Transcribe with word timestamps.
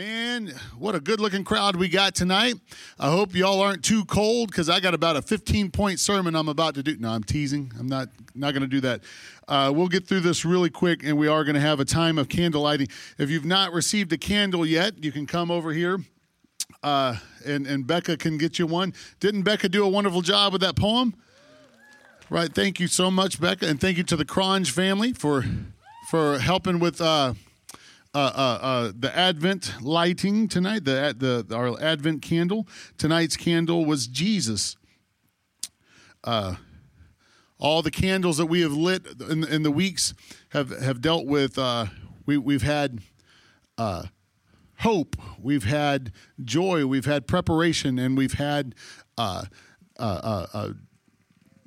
Man, 0.00 0.54
what 0.78 0.94
a 0.94 1.00
good 1.00 1.20
looking 1.20 1.44
crowd 1.44 1.76
we 1.76 1.86
got 1.86 2.14
tonight. 2.14 2.54
I 2.98 3.10
hope 3.10 3.34
y'all 3.34 3.60
aren't 3.60 3.84
too 3.84 4.06
cold 4.06 4.50
because 4.50 4.70
I 4.70 4.80
got 4.80 4.94
about 4.94 5.16
a 5.16 5.20
15 5.20 5.70
point 5.70 6.00
sermon 6.00 6.34
I'm 6.34 6.48
about 6.48 6.74
to 6.76 6.82
do. 6.82 6.96
No, 6.96 7.10
I'm 7.10 7.22
teasing. 7.22 7.70
I'm 7.78 7.86
not 7.86 8.08
not 8.34 8.52
going 8.52 8.62
to 8.62 8.66
do 8.66 8.80
that. 8.80 9.02
Uh, 9.46 9.70
we'll 9.74 9.88
get 9.88 10.06
through 10.06 10.20
this 10.20 10.42
really 10.42 10.70
quick 10.70 11.04
and 11.04 11.18
we 11.18 11.28
are 11.28 11.44
going 11.44 11.54
to 11.54 11.60
have 11.60 11.80
a 11.80 11.84
time 11.84 12.16
of 12.16 12.30
candle 12.30 12.62
lighting. 12.62 12.88
If 13.18 13.28
you've 13.28 13.44
not 13.44 13.74
received 13.74 14.10
a 14.14 14.16
candle 14.16 14.64
yet, 14.64 15.04
you 15.04 15.12
can 15.12 15.26
come 15.26 15.50
over 15.50 15.70
here. 15.70 15.98
Uh, 16.82 17.16
and, 17.44 17.66
and 17.66 17.86
Becca 17.86 18.16
can 18.16 18.38
get 18.38 18.58
you 18.58 18.66
one. 18.66 18.94
Didn't 19.18 19.42
Becca 19.42 19.68
do 19.68 19.84
a 19.84 19.88
wonderful 19.88 20.22
job 20.22 20.54
with 20.54 20.62
that 20.62 20.76
poem? 20.76 21.12
Right. 22.30 22.50
Thank 22.50 22.80
you 22.80 22.86
so 22.86 23.10
much, 23.10 23.38
Becca. 23.38 23.66
And 23.66 23.78
thank 23.78 23.98
you 23.98 24.04
to 24.04 24.16
the 24.16 24.24
Cronge 24.24 24.70
family 24.70 25.12
for 25.12 25.44
for 26.08 26.38
helping 26.38 26.78
with 26.78 27.02
uh, 27.02 27.34
uh, 28.12 28.18
uh, 28.18 28.58
uh, 28.60 28.92
the 28.98 29.16
Advent 29.16 29.74
lighting 29.80 30.48
tonight, 30.48 30.84
the, 30.84 31.44
the 31.46 31.54
our 31.54 31.80
Advent 31.80 32.22
candle. 32.22 32.66
Tonight's 32.98 33.36
candle 33.36 33.84
was 33.84 34.06
Jesus. 34.06 34.76
Uh, 36.24 36.56
all 37.58 37.82
the 37.82 37.90
candles 37.90 38.38
that 38.38 38.46
we 38.46 38.62
have 38.62 38.72
lit 38.72 39.06
in, 39.28 39.44
in 39.44 39.62
the 39.62 39.70
weeks 39.70 40.14
have 40.50 40.70
have 40.82 41.00
dealt 41.00 41.26
with. 41.26 41.58
We 42.26 42.36
we've 42.36 42.62
had 42.62 43.00
hope, 44.80 45.16
we've 45.38 45.64
had 45.64 46.12
joy, 46.42 46.86
we've 46.86 47.04
had 47.04 47.26
preparation, 47.26 47.98
and 47.98 48.16
we've 48.16 48.34
had 48.34 48.74
uh, 49.18 49.44
uh, 49.98 50.46
uh 50.52 50.72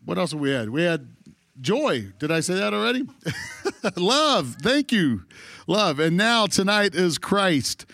what 0.05 0.17
else 0.17 0.31
have 0.31 0.41
we 0.41 0.51
had? 0.51 0.69
We 0.69 0.83
had 0.83 1.15
joy. 1.59 2.11
Did 2.19 2.31
I 2.31 2.39
say 2.39 2.55
that 2.55 2.73
already? 2.73 3.03
Love. 3.95 4.55
Thank 4.61 4.91
you. 4.91 5.23
Love. 5.67 5.99
And 5.99 6.17
now 6.17 6.45
tonight 6.45 6.95
is 6.95 7.17
Christ 7.17 7.85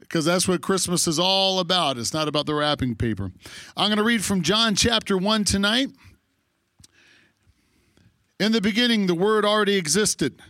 because 0.00 0.24
that's 0.24 0.46
what 0.46 0.62
Christmas 0.62 1.06
is 1.06 1.18
all 1.18 1.58
about. 1.58 1.98
It's 1.98 2.14
not 2.14 2.28
about 2.28 2.46
the 2.46 2.54
wrapping 2.54 2.94
paper. 2.94 3.32
I'm 3.76 3.88
going 3.88 3.98
to 3.98 4.04
read 4.04 4.24
from 4.24 4.42
John 4.42 4.74
chapter 4.74 5.18
1 5.18 5.44
tonight. 5.44 5.88
In 8.38 8.52
the 8.52 8.60
beginning, 8.60 9.06
the 9.06 9.14
Word 9.14 9.44
already 9.44 9.76
existed. 9.76 10.40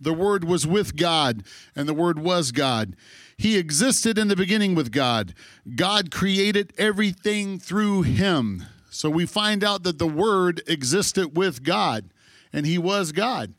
The 0.00 0.14
Word 0.14 0.44
was 0.44 0.66
with 0.66 0.96
God, 0.96 1.44
and 1.74 1.88
the 1.88 1.94
Word 1.94 2.18
was 2.18 2.52
God. 2.52 2.96
He 3.36 3.58
existed 3.58 4.18
in 4.18 4.28
the 4.28 4.36
beginning 4.36 4.74
with 4.74 4.92
God. 4.92 5.34
God 5.74 6.10
created 6.10 6.72
everything 6.78 7.58
through 7.58 8.02
Him. 8.02 8.64
So 8.94 9.10
we 9.10 9.26
find 9.26 9.64
out 9.64 9.82
that 9.82 9.98
the 9.98 10.06
Word 10.06 10.62
existed 10.68 11.36
with 11.36 11.64
God, 11.64 12.10
and 12.52 12.64
He 12.64 12.78
was 12.78 13.10
God. 13.10 13.54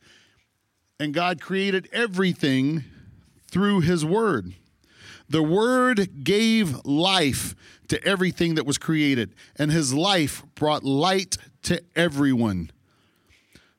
And 0.97 1.13
God 1.13 1.41
created 1.41 1.89
everything 1.91 2.85
through 3.51 3.81
His 3.81 4.05
Word. 4.05 4.53
The 5.27 5.43
Word 5.43 6.23
gave 6.23 6.85
life 6.85 7.53
to 7.89 8.01
everything 8.05 8.55
that 8.55 8.65
was 8.65 8.77
created, 8.77 9.35
and 9.57 9.73
His 9.73 9.93
life 9.93 10.41
brought 10.55 10.85
light 10.85 11.37
to 11.63 11.83
everyone. 11.97 12.71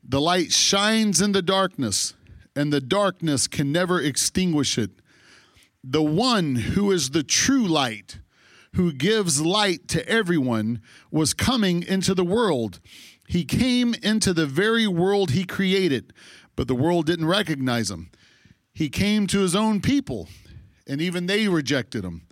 The 0.04 0.20
light 0.20 0.52
shines 0.52 1.22
in 1.22 1.32
the 1.32 1.40
darkness, 1.40 2.12
and 2.54 2.70
the 2.70 2.82
darkness 2.82 3.48
can 3.48 3.72
never 3.72 3.98
extinguish 3.98 4.77
it. 4.77 4.90
The 5.82 6.02
one 6.02 6.56
who 6.56 6.92
is 6.92 7.10
the 7.10 7.22
true 7.22 7.66
light, 7.66 8.18
who 8.77 8.92
gives 8.92 9.41
light 9.41 9.88
to 9.88 10.06
everyone, 10.06 10.82
was 11.10 11.32
coming 11.32 11.82
into 11.82 12.14
the 12.14 12.24
world. 12.24 12.78
He 13.27 13.42
came 13.42 13.94
into 14.02 14.34
the 14.34 14.44
very 14.44 14.86
world 14.86 15.30
he 15.30 15.44
created, 15.44 16.12
but 16.56 16.68
the 16.68 16.74
world 16.74 17.06
didn't 17.06 17.27
recognize 17.27 17.91
him. 17.91 18.10
He 18.74 18.91
came 18.91 19.27
to 19.28 19.41
his 19.41 19.56
own 19.56 19.80
people, 19.80 20.28
and 20.86 21.00
even 21.00 21.24
they 21.24 21.48
rejected 21.48 22.05
him. 22.05 22.27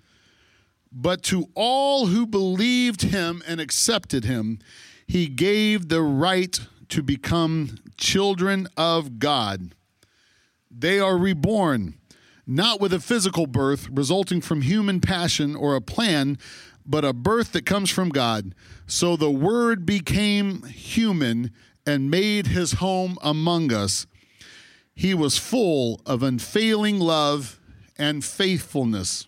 But 0.93 1.23
to 1.25 1.49
all 1.55 2.07
who 2.07 2.27
believed 2.27 3.01
him 3.01 3.43
and 3.47 3.59
accepted 3.59 4.25
him, 4.25 4.59
he 5.07 5.29
gave 5.29 5.89
the 5.89 6.03
right 6.03 6.61
to 6.91 7.03
become 7.03 7.79
children 7.97 8.69
of 8.77 9.19
God. 9.19 9.75
They 10.71 11.01
are 11.01 11.17
reborn 11.17 11.95
not 12.47 12.81
with 12.81 12.93
a 12.93 13.01
physical 13.01 13.47
birth 13.47 13.89
resulting 13.91 14.41
from 14.41 14.63
human 14.63 15.01
passion 15.01 15.57
or 15.57 15.75
a 15.75 15.81
plan, 15.81 16.39
but 16.87 17.05
a 17.05 17.13
birth 17.13 17.53
that 17.53 17.67
comes 17.67 17.91
from 17.91 18.11
God. 18.11 18.55
So 18.87 19.17
the 19.17 19.31
Word 19.31 19.87
became 19.87 20.63
human 20.65 21.51
and 21.87 22.11
made 22.11 22.49
his 22.49 22.73
home 22.75 23.19
among 23.23 23.73
us. 23.73 24.07
He 24.95 25.15
was 25.15 25.39
full 25.39 26.01
of 26.07 26.23
unfailing 26.23 27.01
love 27.01 27.59
and 27.99 28.25
faithfulness. 28.25 29.27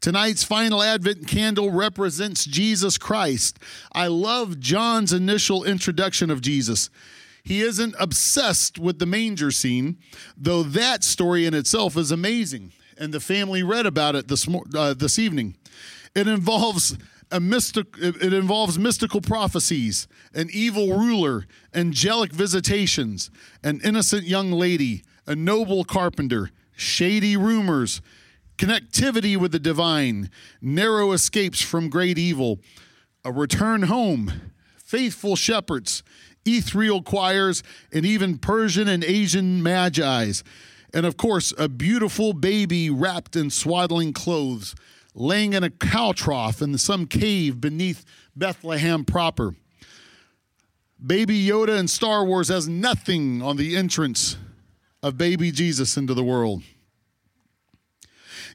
Tonight's 0.00 0.42
final 0.42 0.82
Advent 0.82 1.26
candle 1.26 1.70
represents 1.70 2.46
Jesus 2.46 2.96
Christ. 2.96 3.58
I 3.92 4.06
love 4.06 4.58
John's 4.58 5.12
initial 5.12 5.62
introduction 5.62 6.30
of 6.30 6.40
Jesus. 6.40 6.88
He 7.42 7.60
isn't 7.60 7.94
obsessed 7.98 8.78
with 8.78 8.98
the 8.98 9.06
manger 9.06 9.50
scene, 9.50 9.98
though 10.36 10.62
that 10.62 11.04
story 11.04 11.46
in 11.46 11.54
itself 11.54 11.96
is 11.96 12.10
amazing. 12.10 12.72
And 12.98 13.14
the 13.14 13.20
family 13.20 13.62
read 13.62 13.86
about 13.86 14.14
it 14.14 14.28
this 14.28 14.46
uh, 14.74 14.94
this 14.94 15.18
evening. 15.18 15.56
It 16.14 16.28
involves 16.28 16.98
a 17.30 17.40
mystic. 17.40 17.86
It 17.98 18.32
involves 18.32 18.78
mystical 18.78 19.20
prophecies, 19.20 20.06
an 20.34 20.48
evil 20.52 20.98
ruler, 20.98 21.46
angelic 21.74 22.32
visitations, 22.32 23.30
an 23.62 23.80
innocent 23.82 24.24
young 24.24 24.52
lady, 24.52 25.02
a 25.26 25.34
noble 25.34 25.84
carpenter, 25.84 26.50
shady 26.76 27.36
rumors, 27.36 28.02
connectivity 28.58 29.36
with 29.36 29.52
the 29.52 29.58
divine, 29.58 30.30
narrow 30.60 31.12
escapes 31.12 31.62
from 31.62 31.88
great 31.88 32.18
evil, 32.18 32.60
a 33.24 33.32
return 33.32 33.84
home, 33.84 34.52
faithful 34.76 35.36
shepherds, 35.36 36.02
ethereal 36.56 37.02
choirs, 37.02 37.62
and 37.92 38.04
even 38.04 38.38
Persian 38.38 38.88
and 38.88 39.04
Asian 39.04 39.62
magi's. 39.62 40.42
And 40.92 41.06
of 41.06 41.16
course, 41.16 41.52
a 41.56 41.68
beautiful 41.68 42.32
baby 42.32 42.90
wrapped 42.90 43.36
in 43.36 43.50
swaddling 43.50 44.12
clothes, 44.12 44.74
laying 45.14 45.52
in 45.52 45.62
a 45.62 45.70
cow 45.70 46.12
trough 46.12 46.60
in 46.60 46.76
some 46.78 47.06
cave 47.06 47.60
beneath 47.60 48.04
Bethlehem 48.34 49.04
proper. 49.04 49.54
Baby 51.04 51.46
Yoda 51.46 51.78
in 51.78 51.88
Star 51.88 52.24
Wars 52.24 52.48
has 52.48 52.68
nothing 52.68 53.40
on 53.40 53.56
the 53.56 53.76
entrance 53.76 54.36
of 55.02 55.16
baby 55.16 55.50
Jesus 55.50 55.96
into 55.96 56.12
the 56.12 56.24
world. 56.24 56.62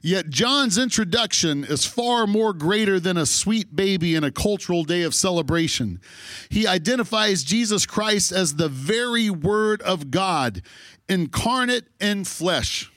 Yet 0.02 0.30
John's 0.30 0.78
introduction 0.78 1.64
is 1.64 1.84
far 1.84 2.26
more 2.26 2.52
greater 2.52 3.00
than 3.00 3.16
a 3.16 3.26
sweet 3.26 3.74
baby 3.74 4.14
in 4.14 4.24
a 4.24 4.30
cultural 4.30 4.84
day 4.84 5.02
of 5.02 5.14
celebration. 5.14 6.00
He 6.48 6.66
identifies 6.66 7.42
Jesus 7.42 7.86
Christ 7.86 8.32
as 8.32 8.56
the 8.56 8.68
very 8.68 9.30
Word 9.30 9.82
of 9.82 10.10
God, 10.10 10.62
incarnate 11.08 11.84
in 12.00 12.24
flesh. 12.24 12.90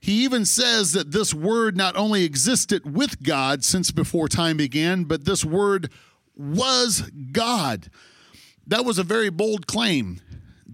He 0.00 0.24
even 0.24 0.44
says 0.44 0.92
that 0.92 1.12
this 1.12 1.32
Word 1.32 1.76
not 1.76 1.96
only 1.96 2.24
existed 2.24 2.94
with 2.94 3.22
God 3.22 3.64
since 3.64 3.90
before 3.90 4.28
time 4.28 4.56
began, 4.56 5.04
but 5.04 5.24
this 5.24 5.44
Word 5.44 5.90
was 6.36 7.02
God. 7.32 7.90
That 8.66 8.84
was 8.84 8.98
a 8.98 9.04
very 9.04 9.30
bold 9.30 9.66
claim. 9.66 10.20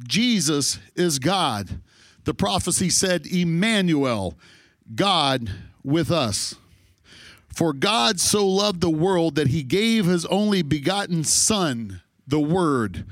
Jesus 0.07 0.79
is 0.95 1.19
God. 1.19 1.81
The 2.25 2.35
prophecy 2.35 2.91
said, 2.91 3.27
Emmanuel 3.27 4.39
God 4.95 5.51
with 5.83 6.11
us. 6.11 6.55
For 7.49 7.73
God 7.73 8.21
so 8.21 8.47
loved 8.47 8.81
the 8.81 8.91
world 8.91 9.35
that 9.35 9.49
he 9.49 9.63
gave 9.63 10.07
his 10.07 10.25
only 10.27 10.63
begotten 10.63 11.25
Son, 11.25 12.03
the 12.27 12.41
Word. 12.41 13.05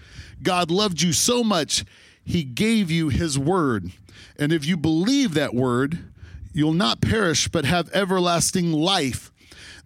God 0.42 0.70
loved 0.70 1.02
you 1.02 1.12
so 1.12 1.42
much, 1.42 1.84
he 2.24 2.44
gave 2.44 2.90
you 2.90 3.08
his 3.08 3.38
Word. 3.38 3.90
And 4.38 4.52
if 4.52 4.64
you 4.64 4.76
believe 4.76 5.34
that 5.34 5.54
Word, 5.54 5.98
you'll 6.52 6.72
not 6.72 7.00
perish 7.00 7.48
but 7.48 7.64
have 7.64 7.90
everlasting 7.92 8.72
life. 8.72 9.32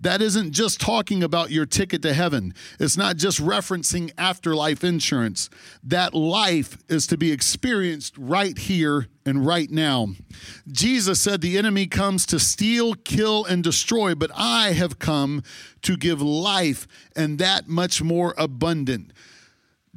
That 0.00 0.22
isn't 0.22 0.52
just 0.52 0.80
talking 0.80 1.22
about 1.22 1.50
your 1.50 1.66
ticket 1.66 2.02
to 2.02 2.12
heaven. 2.12 2.54
It's 2.78 2.96
not 2.96 3.16
just 3.16 3.40
referencing 3.40 4.12
afterlife 4.16 4.82
insurance. 4.84 5.50
That 5.82 6.14
life 6.14 6.78
is 6.88 7.06
to 7.08 7.16
be 7.16 7.32
experienced 7.32 8.14
right 8.18 8.56
here 8.56 9.08
and 9.26 9.46
right 9.46 9.70
now. 9.70 10.08
Jesus 10.70 11.20
said, 11.20 11.40
The 11.40 11.58
enemy 11.58 11.86
comes 11.86 12.26
to 12.26 12.38
steal, 12.38 12.94
kill, 12.94 13.44
and 13.44 13.62
destroy, 13.62 14.14
but 14.14 14.30
I 14.34 14.72
have 14.72 14.98
come 14.98 15.42
to 15.82 15.96
give 15.96 16.20
life 16.22 16.86
and 17.14 17.38
that 17.38 17.68
much 17.68 18.02
more 18.02 18.34
abundant. 18.36 19.12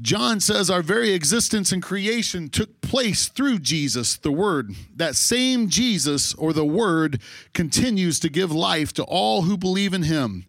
John 0.01 0.39
says 0.39 0.69
our 0.69 0.81
very 0.81 1.13
existence 1.13 1.71
and 1.71 1.81
creation 1.81 2.49
took 2.49 2.81
place 2.81 3.27
through 3.27 3.59
Jesus, 3.59 4.17
the 4.17 4.31
Word. 4.31 4.73
That 4.95 5.15
same 5.15 5.69
Jesus, 5.69 6.33
or 6.33 6.51
the 6.51 6.65
Word, 6.65 7.21
continues 7.53 8.19
to 8.21 8.29
give 8.29 8.51
life 8.51 8.91
to 8.93 9.03
all 9.03 9.43
who 9.43 9.55
believe 9.55 9.93
in 9.93 10.03
Him. 10.03 10.45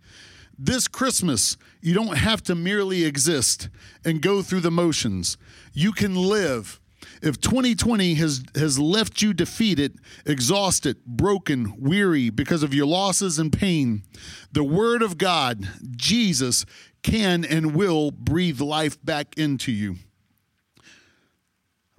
This 0.58 0.88
Christmas, 0.88 1.56
you 1.82 1.92
don't 1.92 2.16
have 2.16 2.42
to 2.44 2.54
merely 2.54 3.04
exist 3.04 3.68
and 4.04 4.22
go 4.22 4.40
through 4.40 4.60
the 4.60 4.70
motions. 4.70 5.36
You 5.74 5.92
can 5.92 6.14
live. 6.14 6.80
If 7.20 7.40
2020 7.40 8.14
has, 8.14 8.42
has 8.54 8.78
left 8.78 9.20
you 9.20 9.34
defeated, 9.34 9.98
exhausted, 10.24 11.04
broken, 11.04 11.74
weary 11.78 12.30
because 12.30 12.62
of 12.62 12.72
your 12.72 12.86
losses 12.86 13.38
and 13.38 13.52
pain, 13.52 14.04
the 14.52 14.64
Word 14.64 15.02
of 15.02 15.18
God, 15.18 15.68
Jesus, 15.96 16.64
can 17.04 17.44
and 17.44 17.76
will 17.76 18.10
breathe 18.10 18.60
life 18.60 18.98
back 19.04 19.38
into 19.38 19.70
you. 19.70 19.96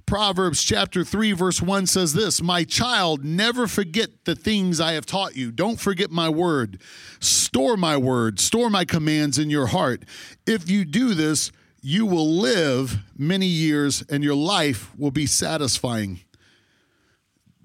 Proverbs 0.05 0.61
chapter 0.61 1.03
3, 1.03 1.31
verse 1.31 1.61
1 1.61 1.87
says 1.87 2.13
this 2.13 2.41
My 2.41 2.63
child, 2.63 3.23
never 3.23 3.65
forget 3.65 4.25
the 4.25 4.35
things 4.35 4.79
I 4.79 4.93
have 4.93 5.05
taught 5.05 5.35
you. 5.35 5.51
Don't 5.51 5.79
forget 5.79 6.11
my 6.11 6.29
word. 6.29 6.81
Store 7.19 7.75
my 7.75 7.97
word, 7.97 8.39
store 8.39 8.69
my 8.69 8.85
commands 8.85 9.39
in 9.39 9.49
your 9.49 9.67
heart. 9.67 10.03
If 10.45 10.69
you 10.69 10.85
do 10.85 11.13
this, 11.13 11.51
you 11.81 12.05
will 12.05 12.27
live 12.27 12.97
many 13.17 13.47
years 13.47 14.03
and 14.09 14.23
your 14.23 14.35
life 14.35 14.91
will 14.97 15.11
be 15.11 15.25
satisfying. 15.25 16.19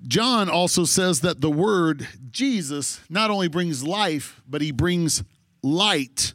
John 0.06 0.48
also 0.48 0.84
says 0.84 1.20
that 1.20 1.42
the 1.42 1.50
word 1.50 2.08
Jesus 2.31 3.00
not 3.10 3.31
only 3.31 3.48
brings 3.48 3.84
life, 3.84 4.40
but 4.48 4.62
he 4.62 4.72
brings 4.72 5.22
light. 5.62 6.32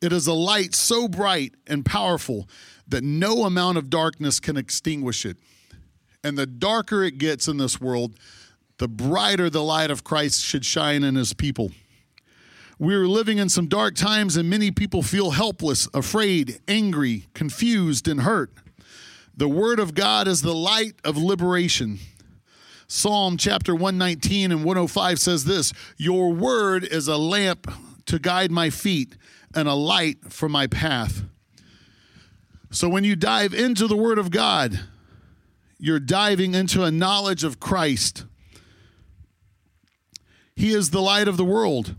It 0.00 0.12
is 0.12 0.26
a 0.26 0.32
light 0.32 0.74
so 0.74 1.08
bright 1.08 1.54
and 1.66 1.84
powerful 1.84 2.48
that 2.88 3.04
no 3.04 3.44
amount 3.44 3.76
of 3.78 3.90
darkness 3.90 4.40
can 4.40 4.56
extinguish 4.56 5.26
it. 5.26 5.36
And 6.24 6.38
the 6.38 6.46
darker 6.46 7.04
it 7.04 7.18
gets 7.18 7.48
in 7.48 7.58
this 7.58 7.80
world, 7.80 8.14
the 8.78 8.88
brighter 8.88 9.50
the 9.50 9.62
light 9.62 9.90
of 9.90 10.02
Christ 10.02 10.42
should 10.42 10.64
shine 10.64 11.04
in 11.04 11.16
his 11.16 11.34
people. 11.34 11.72
We're 12.78 13.06
living 13.06 13.36
in 13.36 13.50
some 13.50 13.66
dark 13.68 13.94
times, 13.94 14.38
and 14.38 14.48
many 14.48 14.70
people 14.70 15.02
feel 15.02 15.32
helpless, 15.32 15.86
afraid, 15.92 16.60
angry, 16.66 17.26
confused, 17.34 18.08
and 18.08 18.22
hurt. 18.22 18.50
The 19.36 19.48
Word 19.48 19.78
of 19.78 19.94
God 19.94 20.26
is 20.26 20.40
the 20.40 20.54
light 20.54 20.94
of 21.04 21.18
liberation. 21.18 21.98
Psalm 22.88 23.36
chapter 23.36 23.74
119 23.74 24.50
and 24.50 24.64
105 24.64 25.18
says 25.20 25.44
this 25.44 25.74
Your 25.98 26.32
Word 26.32 26.84
is 26.84 27.06
a 27.06 27.18
lamp 27.18 27.70
to 28.06 28.18
guide 28.18 28.50
my 28.50 28.70
feet 28.70 29.14
and 29.54 29.68
a 29.68 29.74
light 29.74 30.32
for 30.32 30.48
my 30.48 30.66
path. 30.66 31.22
So 32.70 32.88
when 32.88 33.04
you 33.04 33.16
dive 33.16 33.52
into 33.52 33.86
the 33.86 33.96
Word 33.96 34.18
of 34.18 34.30
God, 34.30 34.80
you're 35.78 35.98
diving 35.98 36.54
into 36.54 36.84
a 36.84 36.90
knowledge 36.90 37.42
of 37.42 37.58
Christ. 37.58 38.24
He 40.54 40.72
is 40.72 40.90
the 40.90 41.00
light 41.00 41.26
of 41.26 41.36
the 41.36 41.44
world. 41.44 41.96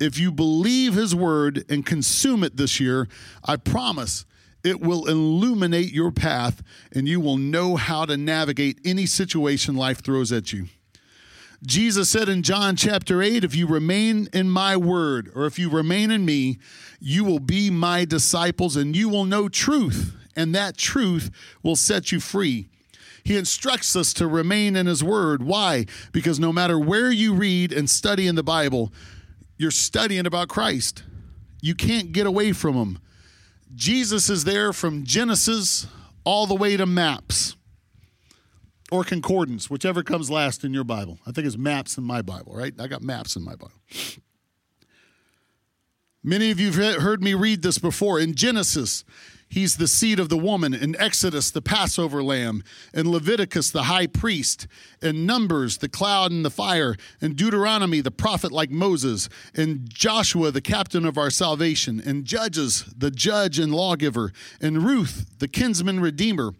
If 0.00 0.18
you 0.18 0.32
believe 0.32 0.94
His 0.94 1.14
Word 1.14 1.64
and 1.68 1.86
consume 1.86 2.42
it 2.42 2.56
this 2.56 2.80
year, 2.80 3.08
I 3.44 3.56
promise 3.56 4.24
it 4.62 4.80
will 4.80 5.06
illuminate 5.06 5.92
your 5.92 6.10
path 6.10 6.62
and 6.92 7.08
you 7.08 7.20
will 7.20 7.36
know 7.36 7.76
how 7.76 8.04
to 8.04 8.16
navigate 8.16 8.80
any 8.84 9.06
situation 9.06 9.74
life 9.76 10.02
throws 10.02 10.32
at 10.32 10.52
you. 10.52 10.66
Jesus 11.64 12.08
said 12.08 12.28
in 12.30 12.42
John 12.42 12.74
chapter 12.74 13.20
8, 13.20 13.44
if 13.44 13.54
you 13.54 13.66
remain 13.66 14.28
in 14.32 14.48
my 14.48 14.76
word, 14.78 15.30
or 15.34 15.44
if 15.44 15.58
you 15.58 15.68
remain 15.68 16.10
in 16.10 16.24
me, 16.24 16.58
you 17.00 17.22
will 17.22 17.38
be 17.38 17.68
my 17.68 18.06
disciples 18.06 18.76
and 18.76 18.96
you 18.96 19.10
will 19.10 19.26
know 19.26 19.48
truth, 19.48 20.16
and 20.34 20.54
that 20.54 20.78
truth 20.78 21.30
will 21.62 21.76
set 21.76 22.12
you 22.12 22.20
free. 22.20 22.68
He 23.24 23.36
instructs 23.36 23.94
us 23.94 24.14
to 24.14 24.26
remain 24.26 24.74
in 24.74 24.86
his 24.86 25.04
word. 25.04 25.42
Why? 25.42 25.84
Because 26.12 26.40
no 26.40 26.50
matter 26.50 26.78
where 26.78 27.10
you 27.10 27.34
read 27.34 27.72
and 27.72 27.90
study 27.90 28.26
in 28.26 28.36
the 28.36 28.42
Bible, 28.42 28.90
you're 29.58 29.70
studying 29.70 30.24
about 30.24 30.48
Christ. 30.48 31.02
You 31.60 31.74
can't 31.74 32.12
get 32.12 32.26
away 32.26 32.52
from 32.52 32.74
him. 32.74 32.98
Jesus 33.74 34.30
is 34.30 34.44
there 34.44 34.72
from 34.72 35.04
Genesis 35.04 35.86
all 36.24 36.46
the 36.46 36.54
way 36.54 36.78
to 36.78 36.86
maps 36.86 37.54
or 38.90 39.04
concordance, 39.04 39.70
whichever 39.70 40.02
comes 40.02 40.30
last 40.30 40.64
in 40.64 40.74
your 40.74 40.84
Bible. 40.84 41.18
I 41.26 41.32
think 41.32 41.46
it's 41.46 41.56
maps 41.56 41.96
in 41.96 42.04
my 42.04 42.22
Bible, 42.22 42.54
right? 42.54 42.74
I 42.78 42.86
got 42.86 43.02
maps 43.02 43.36
in 43.36 43.44
my 43.44 43.54
Bible. 43.54 43.72
Many 46.22 46.50
of 46.50 46.60
you 46.60 46.70
have 46.70 47.02
heard 47.02 47.22
me 47.22 47.34
read 47.34 47.62
this 47.62 47.78
before. 47.78 48.20
In 48.20 48.34
Genesis, 48.34 49.04
He's 49.50 49.78
the 49.78 49.88
seed 49.88 50.20
of 50.20 50.28
the 50.28 50.38
woman. 50.38 50.72
In 50.72 50.94
Exodus, 51.00 51.50
the 51.50 51.60
Passover 51.60 52.22
lamb. 52.22 52.62
In 52.94 53.10
Leviticus, 53.10 53.72
the 53.72 53.82
high 53.84 54.06
priest. 54.06 54.68
In 55.02 55.26
Numbers, 55.26 55.78
the 55.78 55.88
cloud 55.88 56.30
and 56.30 56.44
the 56.44 56.50
fire. 56.50 56.94
In 57.20 57.34
Deuteronomy, 57.34 58.00
the 58.00 58.12
prophet 58.12 58.52
like 58.52 58.70
Moses. 58.70 59.28
In 59.56 59.86
Joshua, 59.88 60.52
the 60.52 60.60
captain 60.60 61.04
of 61.04 61.18
our 61.18 61.30
salvation. 61.30 62.00
In 62.00 62.24
Judges, 62.24 62.84
the 62.96 63.10
judge 63.10 63.58
and 63.58 63.74
lawgiver. 63.74 64.32
In 64.60 64.84
Ruth, 64.84 65.26
the 65.40 65.48
kinsman 65.48 65.98
redeemer. 65.98 66.54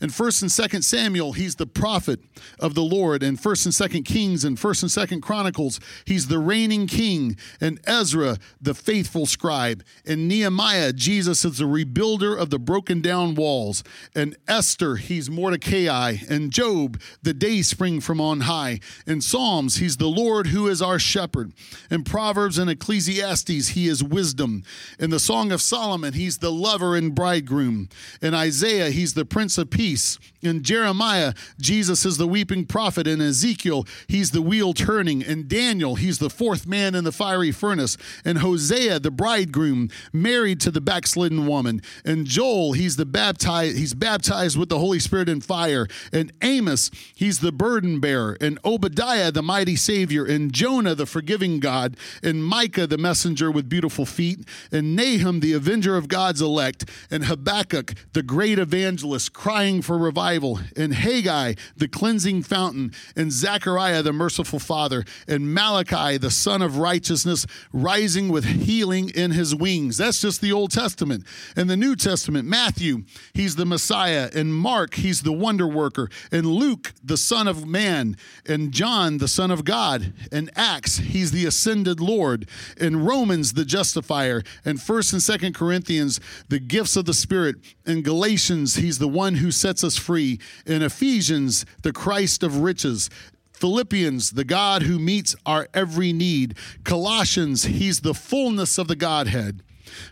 In 0.00 0.10
1st 0.10 0.42
and 0.42 0.50
2nd 0.50 0.84
Samuel, 0.84 1.32
he's 1.32 1.54
the 1.54 1.66
prophet 1.66 2.20
of 2.60 2.74
the 2.74 2.82
Lord. 2.82 3.22
In 3.22 3.38
1st 3.38 3.80
and 3.80 3.92
2nd 3.92 4.04
Kings 4.04 4.44
and 4.44 4.58
1st 4.58 4.82
and 4.82 5.08
2nd 5.08 5.22
Chronicles, 5.22 5.80
he's 6.04 6.28
the 6.28 6.38
reigning 6.38 6.86
king. 6.86 7.38
In 7.58 7.78
Ezra, 7.86 8.36
the 8.60 8.74
faithful 8.74 9.24
scribe. 9.24 9.82
In 10.04 10.28
Nehemiah, 10.28 10.92
Jesus 10.92 11.44
is 11.44 11.58
the 11.58 11.64
rebuilder 11.64 12.33
of 12.34 12.50
the 12.50 12.58
broken 12.58 13.00
down 13.00 13.34
walls. 13.34 13.82
and 14.14 14.36
Esther, 14.46 14.96
he's 14.96 15.30
Mordecai. 15.30 16.16
and 16.28 16.50
Job, 16.50 17.00
the 17.22 17.34
day 17.34 17.62
spring 17.62 18.00
from 18.00 18.20
on 18.20 18.42
high. 18.42 18.80
In 19.06 19.20
Psalms, 19.20 19.76
he's 19.76 19.96
the 19.96 20.06
Lord 20.06 20.48
who 20.48 20.66
is 20.68 20.82
our 20.82 20.98
shepherd. 20.98 21.52
In 21.90 22.04
Proverbs 22.04 22.58
and 22.58 22.68
Ecclesiastes, 22.68 23.68
he 23.68 23.88
is 23.88 24.02
wisdom. 24.02 24.64
In 24.98 25.10
the 25.10 25.20
Song 25.20 25.52
of 25.52 25.62
Solomon, 25.62 26.14
he's 26.14 26.38
the 26.38 26.52
lover 26.52 26.96
and 26.96 27.14
bridegroom. 27.14 27.88
In 28.20 28.34
Isaiah, 28.34 28.90
he's 28.90 29.14
the 29.14 29.24
prince 29.24 29.56
of 29.56 29.70
peace 29.70 29.84
peace. 29.84 30.18
In 30.42 30.62
Jeremiah, 30.62 31.32
Jesus 31.58 32.04
is 32.04 32.18
the 32.18 32.26
weeping 32.26 32.66
prophet. 32.66 33.06
In 33.06 33.20
Ezekiel, 33.20 33.86
he's 34.08 34.30
the 34.30 34.42
wheel 34.42 34.74
turning. 34.74 35.22
In 35.22 35.48
Daniel, 35.48 35.94
he's 35.94 36.18
the 36.18 36.28
fourth 36.28 36.66
man 36.66 36.94
in 36.94 37.04
the 37.04 37.12
fiery 37.12 37.52
furnace. 37.52 37.96
In 38.24 38.36
Hosea, 38.36 38.98
the 39.00 39.10
bridegroom 39.10 39.88
married 40.12 40.60
to 40.60 40.70
the 40.70 40.80
backslidden 40.80 41.46
woman. 41.46 41.80
In 42.04 42.23
Joel, 42.26 42.72
he's 42.72 42.96
the 42.96 43.06
baptized, 43.06 43.76
he's 43.76 43.94
baptized 43.94 44.58
with 44.58 44.68
the 44.68 44.78
Holy 44.78 44.98
Spirit 44.98 45.28
and 45.28 45.44
fire. 45.44 45.86
And 46.12 46.32
Amos, 46.42 46.90
he's 47.14 47.40
the 47.40 47.52
burden 47.52 48.00
bearer. 48.00 48.36
And 48.40 48.58
Obadiah, 48.64 49.30
the 49.30 49.42
mighty 49.42 49.76
Savior. 49.76 50.24
And 50.24 50.52
Jonah, 50.52 50.94
the 50.94 51.06
forgiving 51.06 51.60
God. 51.60 51.96
And 52.22 52.44
Micah, 52.44 52.86
the 52.86 52.98
messenger 52.98 53.50
with 53.50 53.68
beautiful 53.68 54.06
feet. 54.06 54.40
And 54.72 54.96
Nahum, 54.96 55.40
the 55.40 55.52
avenger 55.52 55.96
of 55.96 56.08
God's 56.08 56.40
elect. 56.40 56.88
And 57.10 57.26
Habakkuk, 57.26 57.94
the 58.12 58.22
great 58.22 58.58
evangelist 58.58 59.32
crying 59.32 59.82
for 59.82 59.98
revival, 59.98 60.60
and 60.76 60.94
Haggai, 60.94 61.54
the 61.76 61.88
cleansing 61.88 62.42
fountain, 62.42 62.92
and 63.14 63.30
Zechariah, 63.30 64.02
the 64.02 64.12
merciful 64.12 64.58
father, 64.58 65.04
and 65.28 65.52
Malachi, 65.52 66.16
the 66.16 66.30
son 66.30 66.62
of 66.62 66.78
righteousness, 66.78 67.46
rising 67.72 68.28
with 68.28 68.44
healing 68.44 69.10
in 69.10 69.32
his 69.32 69.54
wings. 69.54 69.98
That's 69.98 70.20
just 70.20 70.40
the 70.40 70.52
Old 70.52 70.70
Testament. 70.70 71.24
And 71.56 71.68
the 71.68 71.76
New 71.76 71.96
Testament, 71.96 72.13
Matthew, 72.28 73.04
he's 73.32 73.56
the 73.56 73.66
Messiah. 73.66 74.30
In 74.32 74.52
Mark, 74.52 74.94
he's 74.94 75.22
the 75.22 75.32
wonder 75.32 75.66
worker. 75.66 76.08
In 76.30 76.48
Luke, 76.48 76.92
the 77.02 77.16
Son 77.16 77.48
of 77.48 77.66
Man. 77.66 78.16
In 78.46 78.70
John, 78.70 79.18
the 79.18 79.28
Son 79.28 79.50
of 79.50 79.64
God. 79.64 80.12
In 80.32 80.50
Acts, 80.56 80.98
he's 80.98 81.32
the 81.32 81.46
ascended 81.46 82.00
Lord. 82.00 82.48
In 82.78 83.04
Romans, 83.04 83.54
the 83.54 83.64
justifier. 83.64 84.42
In 84.64 84.76
1st 84.76 85.12
and 85.12 85.42
2nd 85.42 85.54
Corinthians, 85.54 86.20
the 86.48 86.58
gifts 86.58 86.96
of 86.96 87.04
the 87.04 87.14
Spirit. 87.14 87.56
In 87.86 88.02
Galatians, 88.02 88.76
he's 88.76 88.98
the 88.98 89.08
one 89.08 89.36
who 89.36 89.50
sets 89.50 89.82
us 89.82 89.96
free. 89.96 90.38
In 90.66 90.82
Ephesians, 90.82 91.66
the 91.82 91.92
Christ 91.92 92.42
of 92.42 92.58
riches. 92.58 93.10
Philippians, 93.52 94.32
the 94.32 94.44
God 94.44 94.82
who 94.82 94.98
meets 94.98 95.34
our 95.46 95.68
every 95.72 96.12
need. 96.12 96.56
Colossians, 96.84 97.64
he's 97.64 98.00
the 98.00 98.14
fullness 98.14 98.78
of 98.78 98.88
the 98.88 98.96
Godhead. 98.96 99.62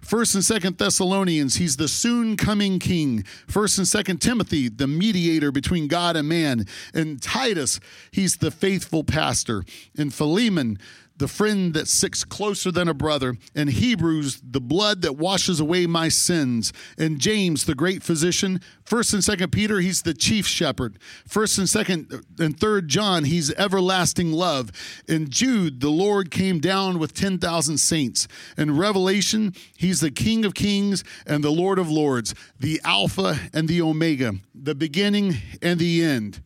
First 0.00 0.34
and 0.34 0.44
Second 0.44 0.78
Thessalonians, 0.78 1.56
he's 1.56 1.76
the 1.76 1.88
soon 1.88 2.36
coming 2.36 2.78
king. 2.78 3.24
First 3.46 3.78
and 3.78 3.88
Second 3.88 4.20
Timothy, 4.20 4.68
the 4.68 4.86
mediator 4.86 5.52
between 5.52 5.88
God 5.88 6.16
and 6.16 6.28
man. 6.28 6.66
And 6.94 7.20
Titus, 7.20 7.80
he's 8.10 8.36
the 8.36 8.50
faithful 8.50 9.04
pastor. 9.04 9.64
And 9.96 10.12
Philemon, 10.12 10.78
the 11.16 11.28
friend 11.28 11.74
that 11.74 11.88
sticks 11.88 12.24
closer 12.24 12.70
than 12.70 12.88
a 12.88 12.94
brother. 12.94 13.36
In 13.54 13.68
Hebrews, 13.68 14.40
the 14.42 14.60
blood 14.60 15.02
that 15.02 15.16
washes 15.16 15.60
away 15.60 15.86
my 15.86 16.08
sins. 16.08 16.72
In 16.98 17.18
James, 17.18 17.64
the 17.64 17.74
great 17.74 18.02
physician. 18.02 18.60
First 18.84 19.12
and 19.12 19.22
Second 19.22 19.52
Peter, 19.52 19.80
he's 19.80 20.02
the 20.02 20.14
chief 20.14 20.46
shepherd. 20.46 20.98
First 21.26 21.58
and 21.58 21.68
Second 21.68 22.24
and 22.38 22.58
Third 22.58 22.88
John, 22.88 23.24
he's 23.24 23.52
everlasting 23.54 24.32
love. 24.32 24.70
In 25.08 25.28
Jude, 25.30 25.80
the 25.80 25.90
Lord 25.90 26.30
came 26.30 26.58
down 26.58 26.98
with 26.98 27.14
ten 27.14 27.38
thousand 27.38 27.78
saints. 27.78 28.26
In 28.56 28.76
Revelation, 28.76 29.54
he's 29.76 30.00
the 30.00 30.10
King 30.10 30.44
of 30.44 30.54
kings 30.54 31.04
and 31.26 31.44
the 31.44 31.50
Lord 31.50 31.78
of 31.78 31.90
lords, 31.90 32.34
the 32.58 32.80
Alpha 32.84 33.38
and 33.52 33.68
the 33.68 33.80
Omega, 33.80 34.34
the 34.54 34.74
beginning 34.74 35.36
and 35.60 35.78
the 35.78 36.02
end. 36.02 36.42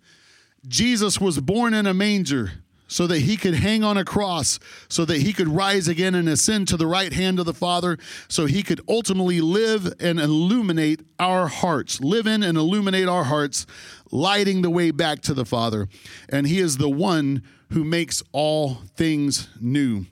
Jesus 0.66 1.20
was 1.20 1.40
born 1.40 1.74
in 1.74 1.86
a 1.86 1.94
manger 1.94 2.52
so 2.88 3.06
that 3.06 3.20
he 3.20 3.36
could 3.36 3.54
hang 3.54 3.82
on 3.82 3.96
a 3.96 4.04
cross, 4.04 4.58
so 4.88 5.04
that 5.04 5.22
he 5.22 5.32
could 5.32 5.48
rise 5.48 5.88
again 5.88 6.14
and 6.14 6.28
ascend 6.28 6.68
to 6.68 6.76
the 6.76 6.86
right 6.86 7.12
hand 7.12 7.38
of 7.38 7.46
the 7.46 7.54
Father, 7.54 7.98
so 8.28 8.46
he 8.46 8.62
could 8.62 8.80
ultimately 8.88 9.40
live 9.40 9.92
and 10.00 10.20
illuminate 10.20 11.00
our 11.18 11.48
hearts, 11.48 12.00
live 12.00 12.26
in 12.26 12.42
and 12.42 12.56
illuminate 12.56 13.08
our 13.08 13.24
hearts, 13.24 13.66
lighting 14.10 14.62
the 14.62 14.70
way 14.70 14.90
back 14.90 15.20
to 15.22 15.34
the 15.34 15.44
Father. 15.44 15.88
And 16.28 16.46
he 16.46 16.60
is 16.60 16.76
the 16.76 16.88
one 16.88 17.42
who 17.72 17.84
makes 17.84 18.22
all 18.32 18.78
things 18.94 19.48
new. 19.60 20.06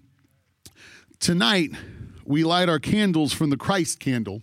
Tonight, 1.21 1.71
we 2.25 2.43
light 2.43 2.69
our 2.69 2.81
candles 2.81 3.33
from 3.33 3.51
the 3.51 3.57
Christ 3.57 4.01
candle. 4.01 4.43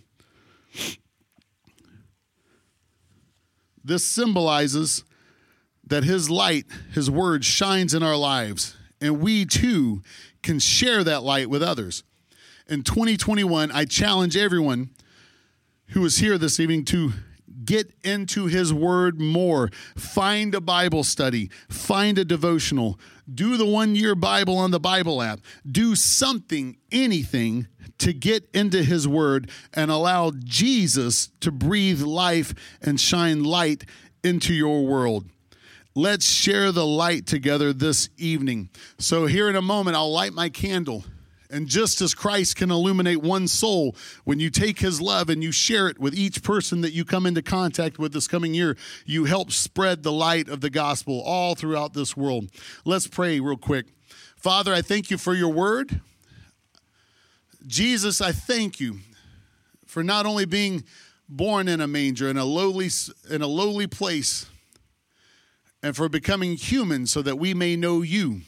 This 3.84 4.04
symbolizes 4.04 5.04
that 5.86 6.04
His 6.04 6.30
light, 6.30 6.66
His 6.92 7.10
word 7.10 7.44
shines 7.44 7.94
in 7.94 8.02
our 8.02 8.16
lives, 8.16 8.76
and 9.00 9.20
we 9.20 9.44
too 9.44 10.02
can 10.42 10.58
share 10.58 11.04
that 11.04 11.22
light 11.22 11.48
with 11.48 11.62
others. 11.62 12.02
In 12.68 12.82
2021, 12.82 13.70
I 13.72 13.84
challenge 13.84 14.36
everyone 14.36 14.90
who 15.88 16.04
is 16.04 16.18
here 16.18 16.38
this 16.38 16.58
evening 16.58 16.84
to 16.86 17.12
get 17.64 17.92
into 18.02 18.46
his 18.46 18.72
word 18.72 19.20
more. 19.20 19.70
Find 19.96 20.54
a 20.54 20.60
Bible 20.60 21.04
study, 21.04 21.50
find 21.68 22.18
a 22.18 22.24
devotional, 22.24 22.98
do 23.32 23.56
the 23.56 23.66
one 23.66 23.94
year 23.94 24.14
Bible 24.14 24.56
on 24.56 24.70
the 24.70 24.80
Bible 24.80 25.22
app, 25.22 25.40
do 25.70 25.94
something, 25.94 26.76
anything 26.90 27.68
to 27.98 28.12
get 28.12 28.48
into 28.52 28.82
his 28.82 29.06
word 29.06 29.50
and 29.74 29.90
allow 29.90 30.32
Jesus 30.44 31.30
to 31.40 31.52
breathe 31.52 32.02
life 32.02 32.54
and 32.80 33.00
shine 33.00 33.44
light 33.44 33.84
into 34.24 34.52
your 34.52 34.84
world. 34.86 35.26
Let's 35.94 36.24
share 36.24 36.72
the 36.72 36.86
light 36.86 37.26
together 37.26 37.74
this 37.74 38.08
evening. 38.16 38.70
So, 38.98 39.26
here 39.26 39.50
in 39.50 39.56
a 39.56 39.62
moment, 39.62 39.94
I'll 39.94 40.10
light 40.10 40.32
my 40.32 40.48
candle. 40.48 41.04
And 41.50 41.68
just 41.68 42.00
as 42.00 42.14
Christ 42.14 42.56
can 42.56 42.70
illuminate 42.70 43.20
one 43.20 43.46
soul, 43.46 43.94
when 44.24 44.40
you 44.40 44.48
take 44.48 44.78
his 44.78 45.02
love 45.02 45.28
and 45.28 45.42
you 45.42 45.52
share 45.52 45.88
it 45.88 45.98
with 45.98 46.14
each 46.14 46.42
person 46.42 46.80
that 46.80 46.94
you 46.94 47.04
come 47.04 47.26
into 47.26 47.42
contact 47.42 47.98
with 47.98 48.14
this 48.14 48.26
coming 48.26 48.54
year, 48.54 48.74
you 49.04 49.26
help 49.26 49.52
spread 49.52 50.02
the 50.02 50.12
light 50.12 50.48
of 50.48 50.62
the 50.62 50.70
gospel 50.70 51.20
all 51.20 51.54
throughout 51.54 51.92
this 51.92 52.16
world. 52.16 52.48
Let's 52.86 53.06
pray 53.06 53.38
real 53.38 53.58
quick. 53.58 53.84
Father, 54.34 54.72
I 54.72 54.80
thank 54.80 55.10
you 55.10 55.18
for 55.18 55.34
your 55.34 55.52
word. 55.52 56.00
Jesus, 57.66 58.22
I 58.22 58.32
thank 58.32 58.80
you 58.80 59.00
for 59.84 60.02
not 60.02 60.24
only 60.24 60.46
being 60.46 60.84
born 61.28 61.68
in 61.68 61.82
a 61.82 61.86
manger 61.86 62.28
in 62.28 62.36
a 62.36 62.44
lowly 62.44 62.90
in 63.30 63.42
a 63.42 63.46
lowly 63.46 63.86
place 63.86 64.46
and 65.82 65.96
for 65.96 66.08
becoming 66.08 66.56
human 66.56 67.06
so 67.06 67.22
that 67.22 67.38
we 67.38 67.54
may 67.54 67.76
know 67.76 68.02
you. 68.02 68.42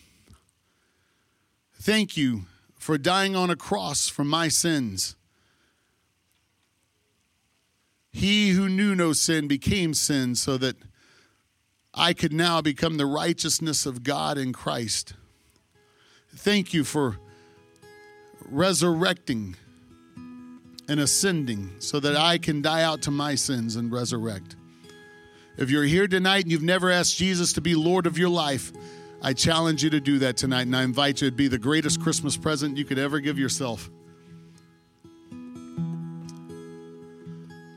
Thank 1.75 2.17
you 2.17 2.43
for 2.79 2.97
dying 2.97 3.35
on 3.35 3.51
a 3.51 3.57
cross 3.57 4.09
for 4.09 4.25
my 4.25 4.49
sins. 4.49 5.17
He 8.13 8.51
who 8.51 8.69
knew 8.69 8.95
no 8.95 9.13
sin 9.13 9.49
became 9.49 9.93
sin 9.93 10.37
so 10.37 10.57
that 10.59 10.77
I 11.93 12.13
could 12.13 12.33
now 12.33 12.61
become 12.61 12.97
the 12.97 13.07
righteousness 13.07 13.87
of 13.87 14.03
God 14.03 14.39
in 14.39 14.53
Christ. 14.53 15.15
Thank 16.35 16.73
you 16.73 16.85
for 16.85 17.19
resurrecting 18.51 19.57
and 20.89 21.01
ascending 21.01 21.71
so 21.79 21.99
that 22.01 22.17
I 22.17 22.39
can 22.39 22.63
die 22.63 22.83
out 22.83 23.03
to 23.03 23.11
my 23.11 23.35
sins 23.35 23.77
and 23.77 23.91
resurrect. 23.91 24.57
If 25.57 25.71
you're 25.71 25.85
here 25.85 26.09
tonight 26.09 26.43
and 26.43 26.51
you've 26.51 26.63
never 26.63 26.91
asked 26.91 27.17
Jesus 27.17 27.53
to 27.53 27.61
be 27.61 27.77
Lord 27.77 28.07
of 28.07 28.19
your 28.19 28.29
life, 28.29 28.73
I 29.23 29.33
challenge 29.33 29.85
you 29.85 29.91
to 29.91 30.01
do 30.01 30.19
that 30.19 30.37
tonight, 30.37 30.63
and 30.63 30.77
I 30.77 30.83
invite 30.83 31.23
you 31.23 31.31
to 31.31 31.35
be 31.35 31.47
the 31.49 31.59
greatest 31.59 32.01
Christmas 32.01 32.37
present 32.37 32.77
you 32.77 32.85
could 32.85 32.99
ever 32.99 33.21
give 33.21 33.39
yourself. 33.39 33.89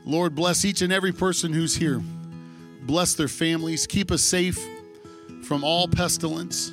Lord, 0.04 0.34
bless 0.34 0.64
each 0.64 0.82
and 0.82 0.92
every 0.92 1.12
person 1.12 1.52
who's 1.52 1.76
here. 1.76 2.02
Bless 2.82 3.14
their 3.14 3.28
families. 3.28 3.86
Keep 3.86 4.10
us 4.10 4.22
safe 4.22 4.58
from 5.44 5.62
all 5.62 5.86
pestilence. 5.86 6.70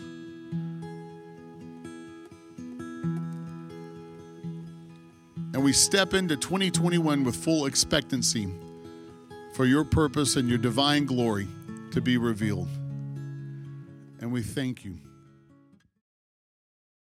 And 5.54 5.64
we 5.64 5.72
step 5.72 6.14
into 6.14 6.36
2021 6.36 7.24
with 7.24 7.36
full 7.36 7.66
expectancy 7.66 8.48
for 9.56 9.66
your 9.66 9.86
purpose 9.86 10.36
and 10.36 10.50
your 10.50 10.58
divine 10.58 11.06
glory 11.06 11.48
to 11.92 12.02
be 12.02 12.18
revealed. 12.18 12.68
And 14.20 14.34
we 14.34 14.42
thank 14.42 14.84
you. 14.84 14.98